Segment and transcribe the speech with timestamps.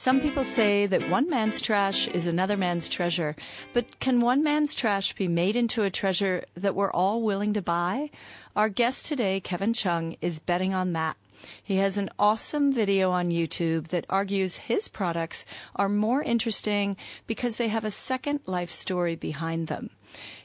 [0.00, 3.36] Some people say that one man's trash is another man's treasure,
[3.74, 7.60] but can one man's trash be made into a treasure that we're all willing to
[7.60, 8.08] buy?
[8.56, 11.18] Our guest today, Kevin Cheung, is betting on that.
[11.62, 15.44] He has an awesome video on YouTube that argues his products
[15.76, 16.96] are more interesting
[17.26, 19.90] because they have a second life story behind them.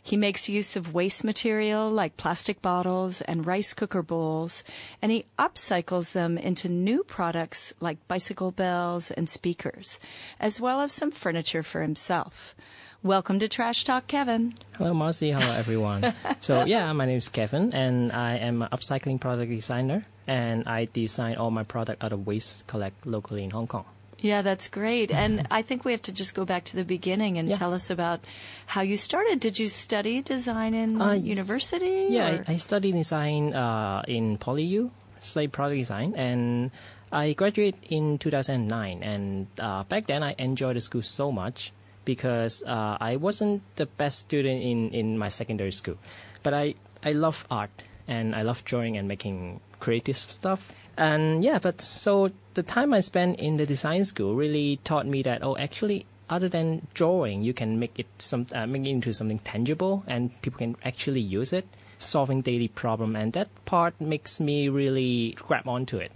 [0.02, 4.64] He makes use of waste material like plastic bottles and rice cooker bowls,
[5.02, 10.00] and he upcycles them into new products like bicycle bells and speakers,
[10.40, 12.56] as well as some furniture for himself.
[13.04, 14.56] Welcome to Trash Talk, Kevin.
[14.78, 15.32] Hello, Marcy.
[15.32, 16.14] Hello, everyone.
[16.40, 20.86] so, yeah, my name is Kevin, and I am an upcycling product designer, and I
[20.92, 23.86] design all my product out of waste collect locally in Hong Kong.
[24.20, 25.12] Yeah, that's great.
[25.12, 27.58] And I think we have to just go back to the beginning and Yeah.
[27.58, 28.22] tell us about
[28.68, 29.40] how you started.
[29.40, 32.08] Did you study design in Uh, university?
[32.10, 34.90] Yeah, I, I studied design uh, in PolyU,
[35.22, 36.72] studied product design, and
[37.12, 39.04] I graduated in 2009.
[39.04, 41.72] And uh, back then, I enjoyed the school so much
[42.06, 45.98] because uh, I wasn't the best student in, in my secondary school,
[46.44, 47.70] but I I love art
[48.08, 50.74] and I love drawing and making creative stuff.
[50.98, 55.22] And yeah, but so the time I spent in the design school really taught me
[55.24, 59.14] that oh, actually other than drawing, you can make it some uh, make it into
[59.14, 64.40] something tangible, and people can actually use it, solving daily problem, and that part makes
[64.40, 66.12] me really grab onto it.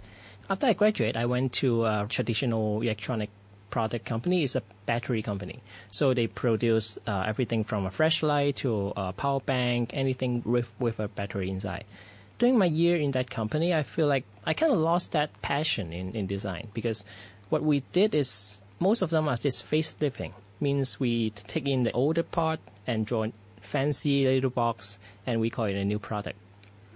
[0.48, 3.30] After I graduate, I went to a traditional electronic
[3.70, 4.42] product company.
[4.42, 5.60] It's a battery company,
[5.92, 10.98] so they produce uh, everything from a flashlight to a power bank, anything with with
[10.98, 11.84] a battery inside
[12.40, 15.92] during my year in that company, I feel like I kind of lost that passion
[15.92, 17.04] in, in design because
[17.50, 20.32] what we did is most of them are just facelifting.
[20.58, 25.50] Means we take in the older part and draw a fancy little box and we
[25.50, 26.38] call it a new product.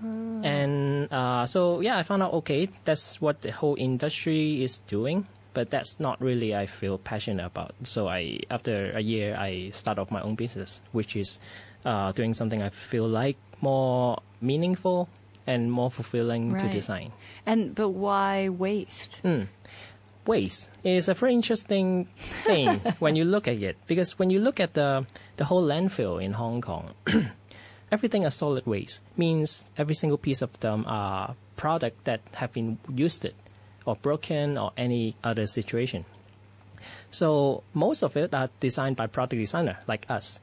[0.02, 5.26] And uh, so yeah, I found out okay, that's what the whole industry is doing,
[5.54, 7.74] but that's not really I feel passionate about.
[7.84, 11.40] So I after a year I start off my own business, which is
[11.84, 15.08] uh, doing something I feel like more meaningful
[15.46, 17.12] and more fulfilling to design.
[17.46, 19.20] And but why waste?
[19.22, 19.42] Hmm.
[20.26, 22.06] Waste is a very interesting
[22.44, 25.06] thing when you look at it because when you look at the
[25.36, 26.94] the whole landfill in Hong Kong,
[27.92, 32.78] everything is solid waste means every single piece of them are product that have been
[32.88, 33.34] used it
[33.84, 36.04] or broken or any other situation.
[37.10, 40.40] So most of it are designed by product designer like us.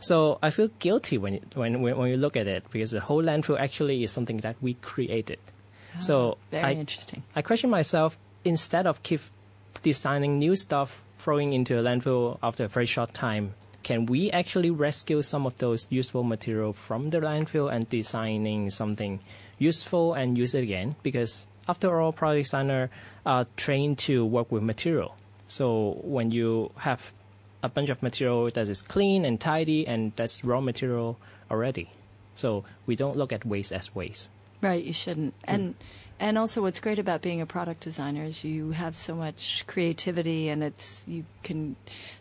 [0.00, 3.58] So I feel guilty when when when you look at it because the whole landfill
[3.58, 5.38] actually is something that we created.
[5.96, 7.22] Ah, so Very I, interesting.
[7.34, 9.20] I question myself instead of keep
[9.82, 13.54] designing new stuff, throwing into a landfill after a very short time.
[13.82, 19.20] Can we actually rescue some of those useful material from the landfill and designing something
[19.58, 20.94] useful and use it again?
[21.02, 22.90] Because after all, product designer
[23.24, 25.16] are trained to work with material.
[25.48, 27.12] So when you have
[27.62, 31.18] a bunch of material that is clean and tidy and that's raw material
[31.50, 31.90] already.
[32.34, 34.30] So we don't look at waste as waste.
[34.60, 35.34] Right, you shouldn't.
[35.44, 35.54] Hmm.
[35.54, 35.74] And
[36.20, 40.48] and also what's great about being a product designer is you have so much creativity
[40.48, 41.76] and it's you can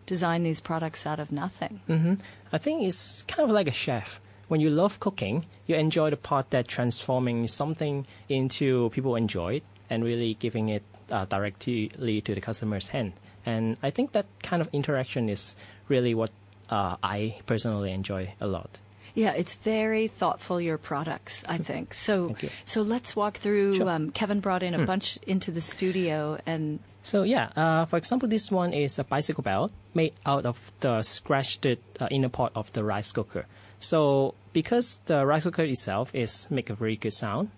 [0.05, 1.81] design these products out of nothing.
[1.87, 2.13] hmm
[2.53, 4.21] I think it's kind of like a chef.
[4.47, 9.63] When you love cooking, you enjoy the part that transforming something into people enjoy it
[9.89, 13.13] and really giving it uh, directly to the customer's hand.
[13.47, 15.55] And I think that kind of interaction is
[15.87, 16.31] really what
[16.69, 18.69] uh, I personally enjoy a lot.
[19.15, 21.93] Yeah, it's very thoughtful your products, I think.
[21.95, 23.85] So so let's walk through Sure.
[23.87, 23.89] Hmm.
[23.89, 28.27] um, Kevin brought in a bunch into the studio and So yeah, uh, for example,
[28.27, 32.69] this one is a bicycle belt made out of the scratched uh, inner part of
[32.73, 33.47] the rice cooker.
[33.79, 37.49] So because the rice cooker itself is make a very good sound.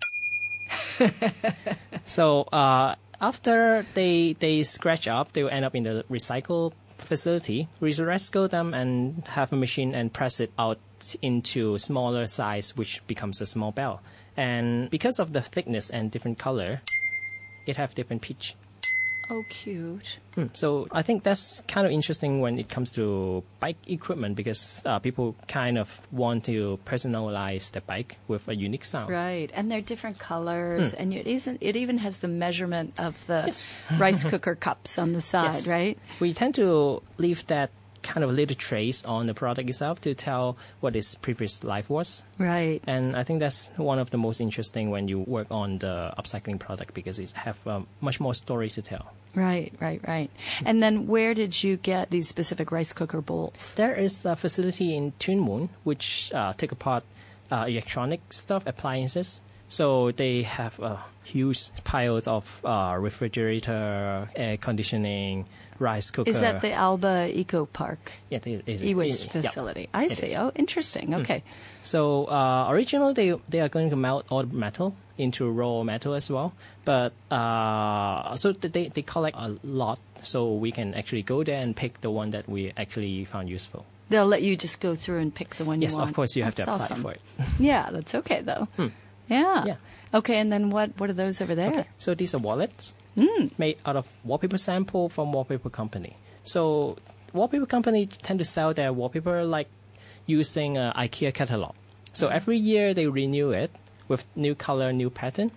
[2.06, 7.68] so uh, after they they scratch up, they will end up in the recycle facility.
[7.80, 10.80] We recycle them and have a machine and press it out
[11.22, 14.02] into smaller size, which becomes a small bell.
[14.36, 16.82] And because of the thickness and different color,
[17.66, 18.56] it have different pitch.
[19.30, 20.20] Oh cute.
[20.36, 20.46] Hmm.
[20.54, 25.00] So I think that's kind of interesting when it comes to bike equipment because uh,
[25.00, 29.10] people kind of want to personalize the bike with a unique sound.
[29.12, 31.58] Right, and they're different colors, and it isn't.
[31.62, 33.44] It even has the measurement of the.
[33.48, 33.76] Yes.
[33.98, 35.68] rice cooker cups on the side, Yes.
[35.68, 35.98] right?
[36.20, 37.72] We tend to leave that
[38.04, 41.90] kind of a little trace on the product itself to tell what its previous life
[41.90, 42.24] was.
[42.38, 42.82] Right.
[42.88, 46.60] And I think that's one of the most interesting when you work on the upcycling
[46.60, 49.14] product because it have um, much more story to tell.
[49.36, 50.30] Right, right, right.
[50.66, 53.76] And then where did you get these specific rice cooker bowls?
[53.76, 57.04] There is a facility in Tuen Mun which uh, take apart
[57.52, 65.46] uh, electronic stuff, appliances, So they have uh, huge piles of uh, refrigerator, air conditioning,
[65.80, 66.30] rice cooker.
[66.30, 69.42] Is that the Alba Eco Park yeah, it is, e-waste it- yeah.
[69.42, 69.90] facility?
[69.94, 70.34] I see.
[70.34, 70.42] Hmm.
[70.42, 71.14] Oh, interesting.
[71.16, 71.44] Okay.
[71.84, 76.14] So uh, originally they they are going to melt all the metal into raw metal
[76.14, 76.54] as well,
[76.86, 81.76] but uh, so they they collect a lot, so we can actually go there and
[81.76, 83.86] pick the one that we actually found useful.
[84.10, 86.08] They'll let you just go through and pick the one Yes, you want.
[86.08, 87.02] Yes, of course you have to That's apply awesome.
[87.04, 87.22] for it.
[87.60, 88.68] Yeah, that's okay though.
[89.30, 89.66] Yeah.
[89.66, 89.76] Yeah.
[90.14, 90.92] Okay, and then what?
[90.98, 91.70] What are those over there?
[91.70, 93.52] Okay, so these are wallets mm.
[93.60, 96.18] made out of wallpaper sample from wallpaper company.
[96.44, 96.98] So
[97.32, 99.68] wallpaper company tend to sell their wallpaper like
[100.26, 101.76] using a IKEA catalog.
[102.12, 102.32] So mm.
[102.32, 103.72] every year they renew it
[104.08, 105.52] with new color, new pattern,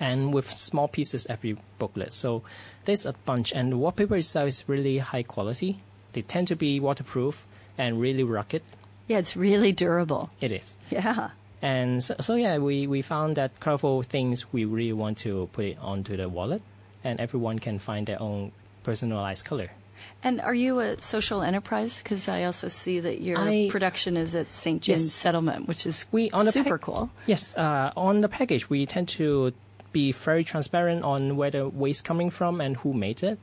[0.00, 2.12] and with small pieces every booklet.
[2.12, 2.42] So
[2.84, 5.78] there's a bunch, and the wallpaper itself is really high quality.
[6.12, 7.46] They tend to be waterproof
[7.78, 8.62] and really rugged.
[9.06, 10.30] Yeah, it's really durable.
[10.40, 10.76] It is.
[10.90, 11.30] Yeah.
[11.62, 15.64] And so, so yeah, we, we found that colorful things we really want to put
[15.64, 16.60] it onto the wallet,
[17.04, 18.50] and everyone can find their own
[18.82, 19.70] personalized color.
[20.24, 22.02] And are you a social enterprise?
[22.02, 24.82] Because I also see that your I- production is at St.
[24.82, 25.12] James Yes.
[25.12, 27.10] Settlement, which is We on the super cool.
[27.26, 29.52] Yes, uh, on the package we tend to
[29.92, 33.38] be very transparent on where the waste coming from and who made it.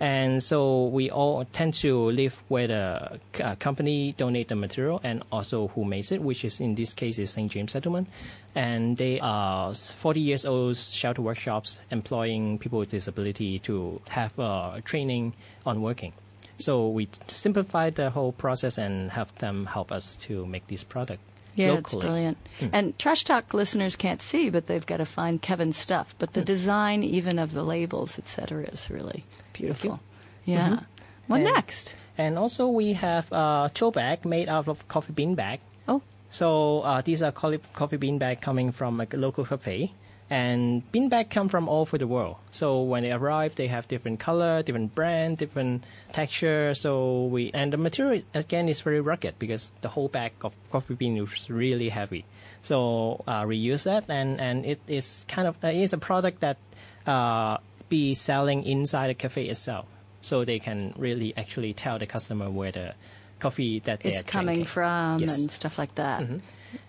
[0.00, 5.22] And so we all tend to live where the uh, company donate the material and
[5.30, 7.52] also who makes it, which is in this case is St.
[7.52, 8.08] James Settlement.
[8.54, 14.80] And they are 40 years old shelter workshops employing people with disability to have uh,
[14.84, 15.34] training
[15.66, 16.14] on working.
[16.56, 21.20] So we simplify the whole process and have them help us to make this product
[21.60, 21.78] Yeah, locally.
[21.78, 22.38] it's brilliant.
[22.58, 22.66] Hmm.
[22.72, 26.14] And Trash Talk listeners can't see, but they've got to find Kevin's stuff.
[26.18, 30.00] But the design, even of the labels, etc., is really beautiful.
[30.44, 30.70] Yeah.
[30.70, 31.34] What Mm-hmm.
[31.34, 31.94] And- next?
[32.18, 35.60] And also we have a tote bag made out of coffee bean bag.
[35.88, 39.92] Oh, So uh, these are coffee coffee bean bag coming from a local cafe.
[40.30, 42.36] And bean bag come from all over the world.
[42.52, 45.82] So when they arrive, they have different color, different brand, different
[46.12, 46.72] texture.
[46.74, 50.94] So we and the material again is very rugged because the whole bag of coffee
[50.94, 52.24] bean is really heavy.
[52.62, 56.40] So uh, reuse that, and and it is kind of uh, it is a product
[56.40, 56.58] that
[57.06, 59.86] uh, be selling inside the cafe itself.
[60.22, 62.94] So they can really actually tell the customer where the
[63.40, 64.64] coffee that it's they're coming drinking.
[64.66, 65.32] from Yes.
[65.32, 65.42] Mm-hmm.
[65.42, 66.22] and stuff like that.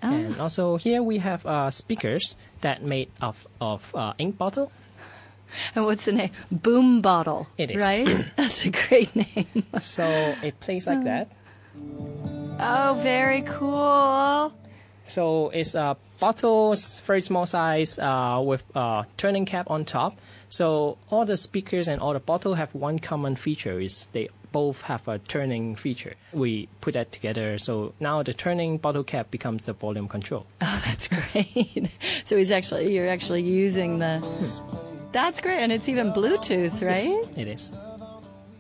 [0.04, 4.72] Oh, And also here we have uh, speakers that made of of uh, ink bottle.
[5.76, 6.32] And what's the name?
[6.52, 7.48] Boom Bottle.
[7.58, 7.82] It is.
[7.82, 8.08] Right?
[8.38, 9.64] That's a great name.
[9.80, 10.06] So
[10.42, 11.30] it plays like that.
[12.60, 14.54] Oh, very cool.
[15.04, 16.76] So it's a bottle,
[17.06, 20.18] very small size, uh, with a turning cap on top.
[20.48, 24.82] So all the speakers and all the bottle have one common feature: is they both
[24.84, 26.14] have a turning feature.
[26.34, 30.46] We put that together, so now the turning bottle cap becomes the volume control.
[30.62, 31.90] Oh, that's great.
[32.24, 34.26] so he's actually, you're actually using the.
[35.12, 35.60] That's great.
[35.60, 37.04] And it's even Bluetooth, right?
[37.04, 37.72] Yes, It is.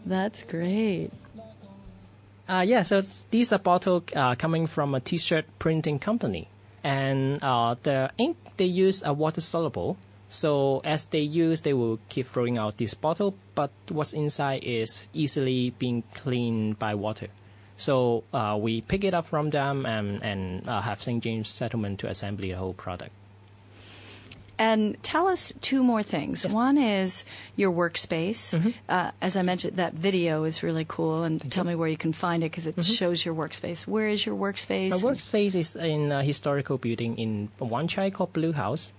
[0.05, 1.11] That's great.
[2.49, 6.49] Uh, yeah, so these are bottles uh, coming from a T-shirt printing company,
[6.83, 9.95] and uh, the ink they use are water soluble.
[10.31, 15.09] So as they use, they will keep throwing out this bottle, but what's inside is
[15.11, 17.27] easily being cleaned by water.
[17.75, 21.21] So uh, we pick it up from them and, and uh, have St.
[21.21, 23.11] James Settlement to assemble the whole product.
[24.57, 26.45] And tell us two more things.
[26.45, 27.25] One is
[27.57, 28.55] your workspace.
[28.55, 28.69] Mm-hmm.
[28.88, 31.23] Uh, as I mentioned, that video is really cool.
[31.23, 33.85] And tell me where you can find it because it shows your workspace.
[33.85, 34.91] Where is your workspace?
[34.91, 38.93] My workspace is in a historical building in Wan Chai called Blue House.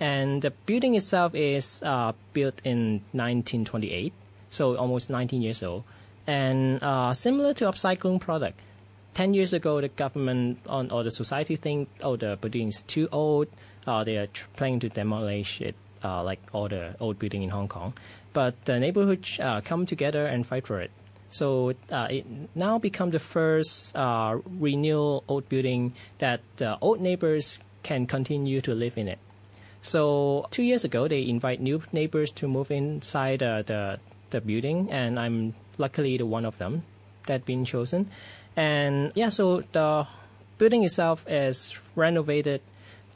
[0.00, 4.12] And the building itself is uh, built in 1928,
[4.50, 5.84] so almost 19 years old.
[6.26, 8.60] And uh, similar to upcycling product,
[9.14, 13.08] 10 years ago, the government on, or the society think, oh, the building is too
[13.10, 13.48] old.
[13.86, 15.74] Uh, they are tr- planning to demolish it,
[16.04, 17.94] uh, like all the old building in Hong Kong.
[18.32, 20.92] But the neighborhood uh, come together and fight for it.
[21.30, 27.60] So uh, it now become the first uh, renewal old building that uh, old neighbors
[27.82, 29.18] can continue to live in it.
[29.82, 33.98] So two years ago, they invite new neighbors to move inside uh, the
[34.30, 36.82] the building, and I'm luckily the one of them
[37.26, 38.10] that been chosen.
[38.56, 40.06] And yeah, so the
[40.58, 42.60] building itself is renovated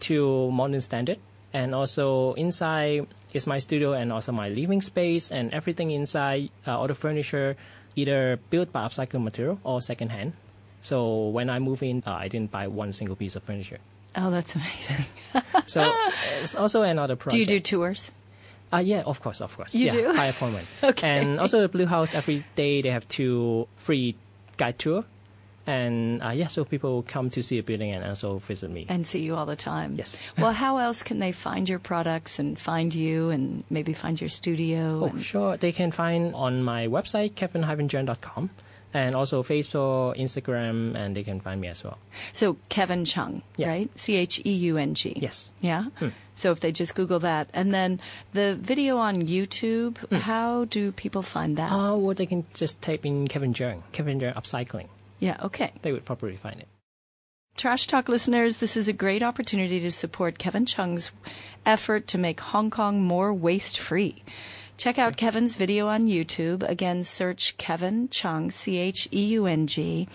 [0.08, 1.18] to modern standard,
[1.52, 6.78] and also inside is my studio and also my living space, and everything inside, uh,
[6.78, 7.56] all the furniture,
[7.96, 10.32] either built by upcycled material or secondhand.
[10.80, 13.78] So when I move in, uh, I didn't buy one single piece of furniture.
[14.16, 15.04] Oh, that's amazing.
[15.66, 15.92] So
[16.40, 17.34] it's also another project.
[17.34, 18.12] do you do tours?
[18.72, 19.74] Uh, yeah, of course, of course.
[19.74, 20.14] You yeah, do?
[20.14, 20.66] By appointment.
[20.82, 21.18] Okay.
[21.20, 24.16] And also the Blue House, every day they have two free
[24.56, 25.04] guide tour.
[25.66, 28.86] And uh, yeah, so people come to see the building and also visit me.
[28.88, 29.94] And see you all the time.
[29.96, 30.20] Yes.
[30.38, 34.30] well, how else can they find your products and find you and maybe find your
[34.30, 35.12] studio?
[35.12, 35.56] Oh, sure.
[35.56, 38.50] They can find on my website, kevin-cheung.com,
[38.94, 41.98] and also Facebook, Instagram, and they can find me as well.
[42.32, 43.68] So Kevin Cheung, Yeah.
[43.68, 43.90] right?
[43.98, 45.16] C H E U N G.
[45.20, 45.52] Yes.
[45.60, 45.86] Yeah.
[46.34, 48.00] So if they just Google that, and then
[48.32, 51.70] the video on YouTube, how do people find that?
[51.72, 54.88] Uh, or they can just type in Kevin Cheung, Kevin Cheung Upcycling.
[55.20, 55.36] yeah.
[55.42, 55.72] Okay.
[55.82, 56.68] They would probably find it.
[57.54, 61.10] Trash Talk listeners, this is a great opportunity to support Kevin Cheung's
[61.66, 64.22] effort to make Hong Kong more waste free.
[64.78, 66.68] Check out Kevin's video on YouTube.
[66.68, 70.08] Again, search Kevin Cheung, C H E U N G,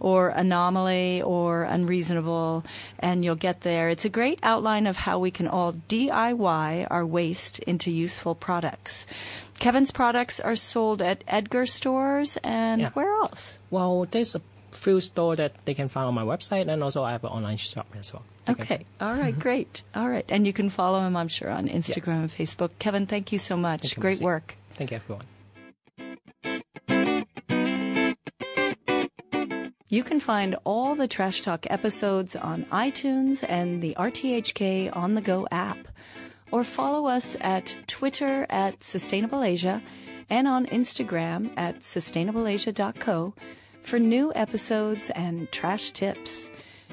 [0.00, 2.64] or Anomaly or Unreasonable,
[2.98, 3.90] and you'll get there.
[3.90, 9.06] It's a great outline of how we can all DIY our waste into useful products.
[9.58, 12.90] Kevin's products are sold at Edgar stores and Yeah.
[12.94, 13.58] where else?
[13.70, 14.40] Well, there's a
[14.74, 17.56] few store that they can find on my website, and also I have an online
[17.56, 18.24] shop as well.
[18.48, 18.84] Okay.
[19.00, 19.38] All right.
[19.38, 19.82] Great.
[19.94, 20.24] All right.
[20.28, 22.70] And you can follow him, I'm sure, on Instagram and Facebook.
[22.78, 23.82] Kevin, thank you so much.
[23.82, 24.56] Thank Great work.
[24.74, 25.26] Thank you, everyone.
[29.88, 35.20] You can find all the Trash Talk episodes on iTunes and the RTHK On the
[35.20, 35.78] Go app.
[36.50, 39.82] Or follow us at Twitter at Sustainable Asia
[40.28, 43.34] and on Instagram at sustainableasia.co
[43.84, 46.50] for new episodes and trash tips.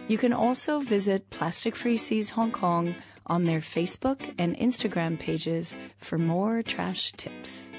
[0.08, 2.96] You can also visit Plastic Free Seas Hong Kong
[3.26, 7.72] on their Facebook and Instagram pages for more trash tips.